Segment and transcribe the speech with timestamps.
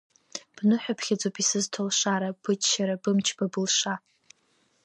[0.55, 3.93] Бныҳәаԥхьӡоуп исызҭо алшара, быччара, бымч, ба былша.